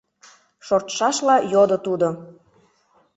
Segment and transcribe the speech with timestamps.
[0.67, 2.07] —шортшашла йодо тудо.